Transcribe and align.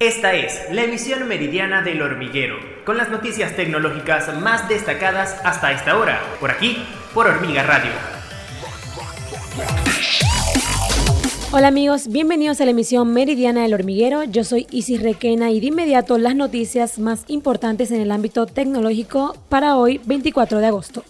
Esta 0.00 0.34
es 0.34 0.60
la 0.72 0.82
emisión 0.82 1.28
meridiana 1.28 1.80
del 1.82 2.02
hormiguero, 2.02 2.56
con 2.84 2.96
las 2.96 3.10
noticias 3.10 3.54
tecnológicas 3.54 4.36
más 4.40 4.68
destacadas 4.68 5.36
hasta 5.44 5.70
esta 5.70 5.96
hora, 5.96 6.20
por 6.40 6.50
aquí, 6.50 6.84
por 7.14 7.28
Hormiga 7.28 7.62
Radio. 7.62 7.92
Hola 11.52 11.68
amigos, 11.68 12.08
bienvenidos 12.08 12.60
a 12.60 12.64
la 12.64 12.72
emisión 12.72 13.12
meridiana 13.12 13.62
del 13.62 13.72
hormiguero. 13.72 14.24
Yo 14.24 14.42
soy 14.42 14.66
Isis 14.72 15.00
Requena 15.00 15.52
y 15.52 15.60
de 15.60 15.66
inmediato 15.66 16.18
las 16.18 16.34
noticias 16.34 16.98
más 16.98 17.22
importantes 17.28 17.92
en 17.92 18.00
el 18.00 18.10
ámbito 18.10 18.46
tecnológico 18.46 19.36
para 19.48 19.76
hoy, 19.76 20.00
24 20.04 20.58
de 20.58 20.66
agosto. 20.66 21.04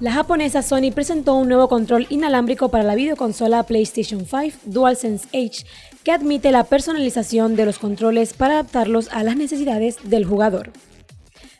La 0.00 0.12
japonesa 0.12 0.62
Sony 0.62 0.92
presentó 0.94 1.34
un 1.34 1.48
nuevo 1.48 1.68
control 1.68 2.06
inalámbrico 2.08 2.70
para 2.70 2.84
la 2.84 2.94
videoconsola 2.94 3.64
PlayStation 3.64 4.24
5 4.24 4.60
DualSense 4.64 5.28
Edge 5.32 5.66
que 6.04 6.12
admite 6.12 6.50
la 6.52 6.64
personalización 6.64 7.56
de 7.56 7.66
los 7.66 7.78
controles 7.78 8.32
para 8.32 8.54
adaptarlos 8.54 9.08
a 9.12 9.22
las 9.22 9.36
necesidades 9.36 9.96
del 10.04 10.24
jugador. 10.24 10.72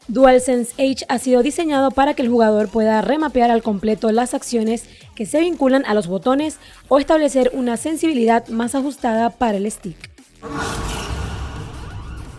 DualSense 0.08 0.74
Edge 0.76 1.04
ha 1.08 1.18
sido 1.18 1.42
diseñado 1.42 1.92
para 1.92 2.14
que 2.14 2.22
el 2.22 2.28
jugador 2.28 2.68
pueda 2.68 3.00
remapear 3.00 3.50
al 3.50 3.62
completo 3.62 4.10
las 4.10 4.34
acciones 4.34 4.86
que 5.14 5.24
se 5.24 5.40
vinculan 5.40 5.84
a 5.86 5.94
los 5.94 6.08
botones 6.08 6.58
o 6.88 6.98
establecer 6.98 7.52
una 7.54 7.76
sensibilidad 7.76 8.48
más 8.48 8.74
ajustada 8.74 9.30
para 9.30 9.58
el 9.58 9.70
stick. 9.70 9.96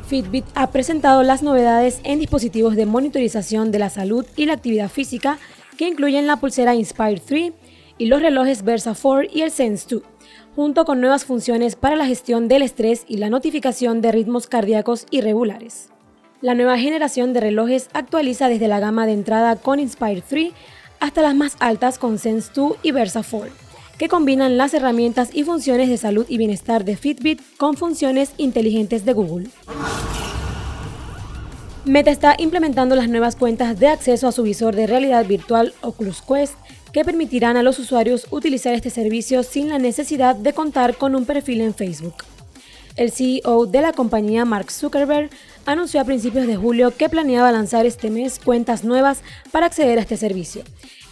Fitbit 0.07 0.43
ha 0.55 0.71
presentado 0.71 1.23
las 1.23 1.43
novedades 1.43 2.02
en 2.04 2.20
dispositivos 2.20 2.76
de 2.76 2.85
monitorización 2.85 3.71
de 3.71 3.79
la 3.79 3.90
salud 3.90 4.26
y 4.35 4.45
la 4.45 4.54
actividad 4.54 4.90
física 4.90 5.40
que 5.77 5.88
incluyen 5.88 6.27
la 6.27 6.35
pulsera 6.35 6.76
Inspire 6.76 7.21
3 7.26 7.54
y 8.02 8.08
los 8.08 8.20
relojes 8.20 8.64
Versa 8.64 8.96
4 9.00 9.30
y 9.32 9.41
el 9.41 9.52
Sense 9.52 9.86
2, 9.88 10.02
junto 10.55 10.86
con 10.86 11.02
nuevas 11.02 11.23
funciones 11.23 11.76
para 11.76 11.96
la 11.96 12.08
gestión 12.08 12.48
del 12.48 12.64
estrés 12.64 13.05
y 13.08 13.18
la 13.18 13.30
notificación 13.30 14.02
de 14.02 14.12
ritmos 14.12 14.48
cardíacos 14.48 15.05
irregulares. 15.12 15.90
La 16.41 16.55
nueva 16.55 16.80
generación 16.80 17.32
de 17.32 17.41
relojes 17.41 17.90
actualiza 17.93 18.49
desde 18.49 18.68
la 18.68 18.80
gama 18.80 19.05
de 19.05 19.13
entrada 19.13 19.55
con 19.55 19.80
Inspire 19.80 20.24
3 20.27 20.52
hasta 20.99 21.21
las 21.21 21.35
más 21.35 21.55
altas 21.60 21.99
con 21.99 22.18
Sense 22.18 22.49
2 22.55 22.77
y 22.82 22.90
Versa 22.90 23.21
4, 23.21 23.52
que 23.99 24.08
combinan 24.08 24.58
las 24.58 24.74
herramientas 24.74 25.30
y 25.32 25.43
funciones 25.43 25.88
de 25.88 25.98
salud 25.98 26.26
y 26.27 26.40
bienestar 26.40 26.84
de 26.84 26.98
Fitbit 26.98 27.40
con 27.58 27.77
funciones 27.77 28.34
inteligentes 28.38 29.05
de 29.05 29.13
Google. 29.13 29.49
Meta 31.85 32.12
está 32.12 32.35
implementando 32.37 32.96
las 32.96 33.10
nuevas 33.10 33.35
cuentas 33.35 33.79
de 33.79 33.87
acceso 33.87 34.27
a 34.27 34.32
su 34.32 34.43
visor 34.43 34.76
de 34.76 34.85
realidad 34.85 35.26
virtual 35.26 35.74
Oculus 35.82 36.21
Quest 36.21 36.54
que 36.93 37.04
permitirán 37.04 37.57
a 37.57 37.63
los 37.63 37.79
usuarios 37.79 38.27
utilizar 38.29 38.76
este 38.76 38.91
servicio 38.91 39.41
sin 39.41 39.70
la 39.70 39.79
necesidad 39.79 40.35
de 40.35 40.54
contar 40.54 40.96
con 40.96 41.15
un 41.15 41.26
perfil 41.26 41.62
en 41.62 41.74
Facebook. 41.74 42.13
El 42.98 43.12
CEO 43.12 43.65
de 43.65 43.82
la 43.82 43.93
compañía, 43.93 44.46
Mark 44.46 44.70
Zuckerberg, 44.70 45.32
anunció 45.65 46.02
a 46.02 46.05
principios 46.05 46.46
de 46.46 46.55
julio 46.55 46.96
que 46.96 47.09
planeaba 47.09 47.52
lanzar 47.52 47.87
este 47.87 48.12
mes 48.12 48.37
cuentas 48.37 48.84
nuevas 48.84 49.21
para 49.52 49.65
acceder 49.65 49.98
a 49.98 50.02
este 50.02 50.18
servicio. 50.18 50.62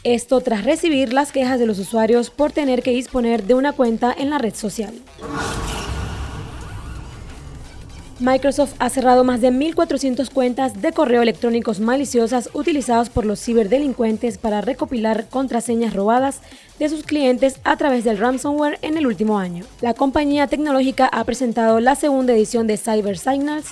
Esto 0.03 0.40
tras 0.42 0.66
recibir 0.66 1.14
las 1.14 1.31
quejas 1.31 1.59
de 1.59 1.66
los 1.66 1.80
usuarios 1.80 2.30
por 2.30 2.52
tener 2.52 2.84
que 2.84 2.92
disponer 2.92 3.44
de 3.44 3.56
una 3.56 3.73
cuenta 3.73 4.14
en 4.16 4.30
la 4.30 4.38
red 4.38 4.53
social. 4.53 4.94
Microsoft 8.20 8.73
ha 8.80 8.89
cerrado 8.89 9.23
más 9.23 9.39
de 9.39 9.50
1.400 9.50 10.30
cuentas 10.30 10.81
de 10.81 10.92
correo 10.92 11.22
electrónicos 11.22 11.80
maliciosas 11.80 12.50
utilizadas 12.53 13.09
por 13.09 13.25
los 13.25 13.39
ciberdelincuentes 13.39 14.38
para 14.38 14.59
recopilar 14.59 15.30
contraseñas 15.30 15.94
robadas 15.94 16.42
de 16.80 16.90
sus 16.90 17.03
clientes 17.03 17.62
a 17.64 17.78
través 17.78 18.03
del 18.03 18.17
ransomware 18.17 18.78
en 18.81 18.97
el 18.97 19.08
último 19.08 19.40
año. 19.40 19.64
La 19.80 19.94
compañía 19.94 20.47
tecnológica 20.47 21.06
ha 21.06 21.23
presentado 21.23 21.80
la 21.80 21.95
segunda 21.95 22.34
edición 22.34 22.67
de 22.67 22.75
Cyber 22.75 23.17
Signals, 23.17 23.67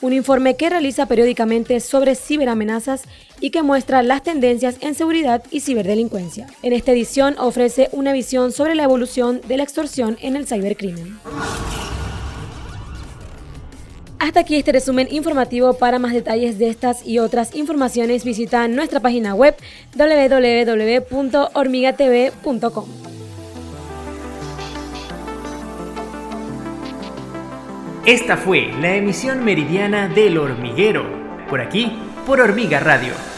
un 0.00 0.12
informe 0.12 0.56
que 0.56 0.68
realiza 0.68 1.06
periódicamente 1.06 1.78
sobre 1.78 2.16
ciberamenazas 2.16 3.04
y 3.38 3.50
que 3.50 3.62
muestra 3.62 4.02
las 4.02 4.24
tendencias 4.24 4.78
en 4.80 4.96
seguridad 4.96 5.44
y 5.52 5.60
ciberdelincuencia. 5.60 6.48
En 6.62 6.72
esta 6.72 6.90
edición 6.90 7.36
ofrece 7.38 7.88
una 7.92 8.12
visión 8.12 8.50
sobre 8.50 8.74
la 8.74 8.82
evolución 8.82 9.40
de 9.46 9.58
la 9.58 9.62
extorsión 9.62 10.16
en 10.20 10.34
el 10.34 10.46
cibercrimen. 10.48 11.20
Hasta 14.22 14.40
aquí 14.40 14.54
este 14.54 14.70
resumen 14.70 15.08
informativo. 15.10 15.74
Para 15.74 15.98
más 15.98 16.12
detalles 16.12 16.56
de 16.56 16.68
estas 16.68 17.04
y 17.04 17.18
otras 17.18 17.56
informaciones 17.56 18.22
visita 18.22 18.68
nuestra 18.68 19.00
página 19.00 19.34
web 19.34 19.56
www.hormigatv.com. 19.96 22.84
Esta 28.06 28.36
fue 28.36 28.70
la 28.80 28.94
emisión 28.94 29.44
meridiana 29.44 30.06
del 30.06 30.38
hormiguero, 30.38 31.04
por 31.48 31.60
aquí, 31.60 31.90
por 32.24 32.40
Hormiga 32.40 32.78
Radio 32.78 33.31